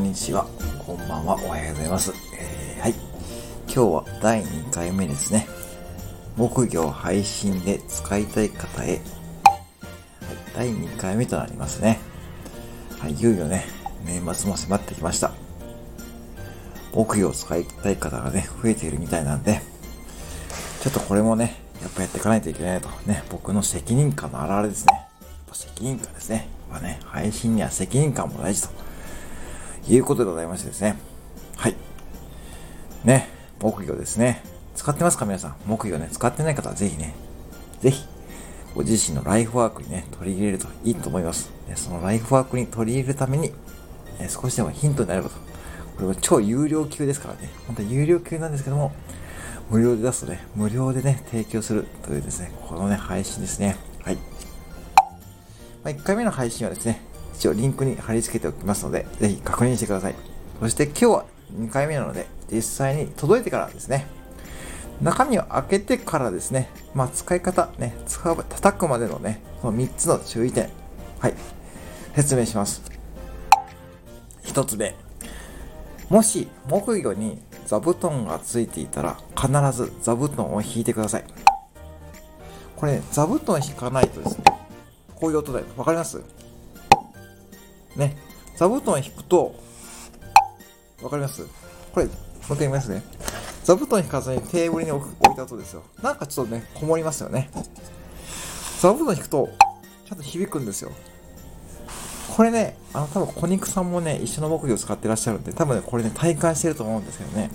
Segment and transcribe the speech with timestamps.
[0.00, 0.46] んにちは、
[0.86, 2.12] こんばんは、おはようございます。
[2.34, 2.94] えー、はい。
[3.66, 5.46] 今日は第2回目ですね。
[6.36, 9.00] 木魚配信で使いたい方へ、はい、
[10.56, 12.00] 第2回目となりますね。
[12.98, 13.66] はい、いよいよね、
[14.06, 15.32] 年末も迫ってきました。
[16.94, 19.60] 木魚を使いたい方がね、増えているみたいなんで、
[20.82, 22.88] ちょっとこれもね、やっぱやっていかないといけないと。
[23.04, 24.94] ね、僕の責任感の表れですね。
[24.94, 25.06] やっ
[25.46, 26.48] ぱ責任感ですね。
[26.70, 28.89] まあね、配信には責任感も大事と。
[29.88, 30.96] いうことでございましてですね。
[31.56, 31.76] はい。
[33.04, 33.28] ね、
[33.60, 34.42] 木魚ですね。
[34.74, 35.54] 使ってますか皆さん？
[35.66, 37.14] 木魚ね、使ってない方はぜひね、
[37.80, 38.04] ぜひ、
[38.74, 41.50] ご自身のライフワークにね、取り入れるといいと思います。
[41.68, 43.52] でそのライフワークに取り入れるために、
[44.18, 45.36] ね、少しでもヒントになればと。
[45.96, 47.50] これは超有料級ですからね。
[47.66, 48.92] 本当に有料級なんですけども、
[49.68, 53.76] 無料で出すとね、無料でね、提供するというですね、このね、配信ですね。
[54.02, 54.16] はい。
[54.16, 54.22] ま
[55.84, 57.00] あ、1回目の配信はですね、
[57.40, 60.14] 一応リンクに貼り付けておきますので、ぜひ確認してください。
[60.60, 61.24] そして今日は
[61.54, 64.06] 2回目なので、実際に届いてからですね、
[65.00, 70.68] 中身を開けてからですね、まあ使い方、ね、使う、叩くまでのね、この3つの注意点、
[71.18, 71.34] はい、
[72.14, 72.82] 説明します。
[74.44, 74.94] 1つ目、
[76.10, 81.24] もし木魚に座布団がついていたら、必ず座布団を引いてください。
[82.76, 84.44] これ、ね、座布団引かないとですね、
[85.14, 85.64] こういう音だよ。
[85.78, 86.20] わかります？
[88.00, 88.16] ね、
[88.56, 89.54] 座布団引くと、
[91.02, 91.46] わかります？
[91.92, 92.12] これ、も
[92.50, 93.02] う一回ますね。
[93.62, 95.82] 座布団引かずにテーブルに置いた後ですよ。
[96.02, 97.50] なんかちょっとね、こもりますよね。
[98.80, 99.48] 座布団引くと、
[100.06, 100.90] ちゃんと響くんですよ。
[102.36, 107.50] これね、あの、多分小肉さんもね、一緒の木魚を使ってらっしゃるんで、多分ね、これね、体感してると思うんですけどね。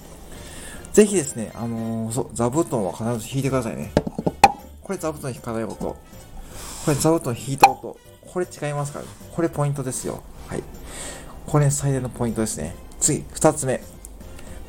[0.93, 3.91] ぜひですね、あのー、そう、座布団は必ず引いてくださいね。
[4.81, 5.75] これ座布団引かない音。
[5.75, 5.97] こ
[6.87, 7.97] れ座布団引いた音。
[8.35, 9.05] これ違いますから。
[9.33, 10.21] これポイントですよ。
[10.49, 10.63] はい。
[11.47, 12.75] これ最大のポイントですね。
[12.99, 13.81] 次、二つ目。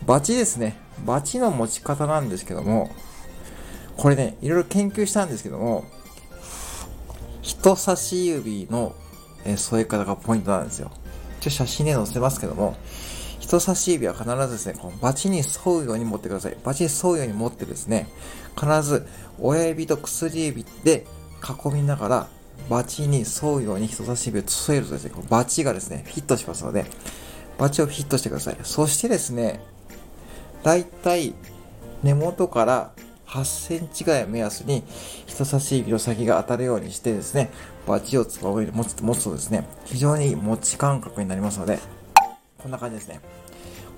[0.07, 0.77] バチですね。
[1.05, 2.93] バチの持ち方なんですけども、
[3.97, 5.83] これね、いろいろ研究したんですけども、
[7.43, 8.95] 人差し指の
[9.57, 10.93] 添え方がポイントなんですよ。
[11.41, 12.77] 一応写真で載せますけども、
[13.41, 16.57] 人差し指は必ずですね、このバチに沿うように持ってください。
[16.63, 18.07] バチに沿うように持ってですね、
[18.55, 19.09] 必ず
[19.41, 21.05] 親指と薬指で
[21.43, 22.36] 囲みながら
[22.69, 26.87] バチに沿うように人差し指を添えるとですね、バチがですね、フィットしますので、
[27.59, 28.57] バチをフィットしてください。
[28.63, 29.61] そしてですね、
[30.63, 31.35] だいたい
[32.03, 32.91] 根元から
[33.27, 34.83] 8センチぐらいを目安に
[35.27, 37.51] 人差し指の先が当たるようにしてですね、
[37.87, 41.79] バチをつま上に持つ持つとですね、非常に持ち感覚になりますので、
[42.59, 43.21] こんな感じですね。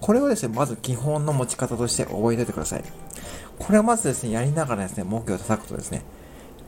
[0.01, 2.85] これをですね、まず基本の持ち方として覚えておいてください。
[3.59, 6.03] これをまずですね、やりながらですね、木魚を叩くとですね、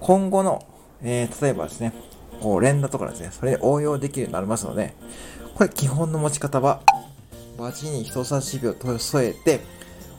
[0.00, 0.64] 今後の
[1.02, 1.92] えー、例えばですね、
[2.40, 4.94] こう連打とかですね、それ応用できるようになりますので、
[5.54, 6.82] これ基本の持ち方は、
[7.58, 9.60] バチに人差し指を添えて、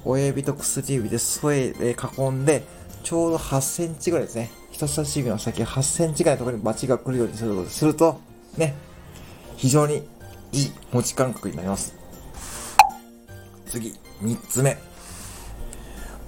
[0.05, 2.63] 親指と薬指で添え、囲んで、
[3.03, 4.51] ちょうど8センチぐらいですね。
[4.71, 8.19] 人差し指の先8センチぐらいのところにバチが来るようにすると、すると、
[8.57, 8.75] ね、
[9.57, 10.03] 非常に
[10.51, 11.95] いい持ち感覚になります。
[13.67, 14.77] 次、3つ目。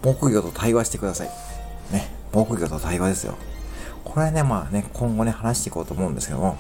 [0.02, 1.30] 木魚と対話してください。
[1.92, 3.36] ね、木魚と対話ですよ。
[4.04, 6.58] これね、まあね、今後ね、話していこうと思うんですけども、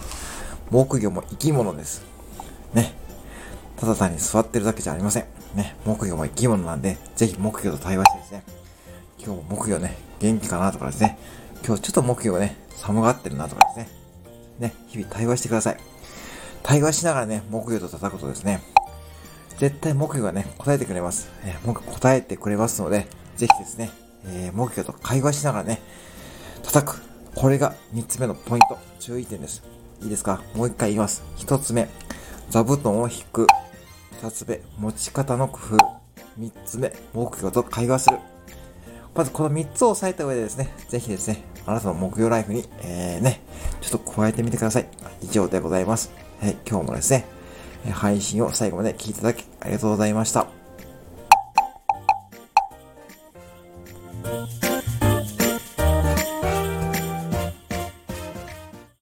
[0.69, 2.03] 木魚も生き物です。
[2.73, 2.93] ね。
[3.77, 5.25] ただ単に座ってるだけじゃありません。
[5.55, 5.75] ね。
[5.85, 8.43] 木魚も生き物なんで、ぜひ木魚と対話してですね、
[9.23, 11.17] 今日木魚ね、元気かなとかですね、
[11.65, 13.89] 今日ちょっと木魚ね、寒がってるなとかです
[14.59, 15.77] ね、ね、日々対話してください。
[16.63, 18.61] 対話しながらね、木魚と叩くとですね、
[19.59, 21.29] 絶対木魚がね、答えてくれます。
[21.43, 23.91] えー、木答えてくれますので、ぜひですね、
[24.25, 25.81] えー、木魚と会話しながらね、
[26.63, 27.12] 叩く。
[27.35, 29.63] これが3つ目のポイント、注意点です。
[30.01, 30.41] いいですか？
[30.55, 31.23] もう一回言います。
[31.37, 31.89] 1つ目、
[32.49, 33.47] 座布団を引く。
[34.21, 35.77] 2つ目、持ち方の工夫。
[36.39, 38.17] 3つ目、目標と会話する。
[39.13, 43.41] まずこの3つを押さえた上でですね、ぜひですね、あなたの目標ライフに、えー、ね、
[43.81, 44.87] ちょっと加えてみてください。
[45.21, 46.11] 以上でございます。
[46.41, 47.25] はい、今日もですね、
[47.91, 50.62] 配信を最後まで聞いていただきありがとうございました。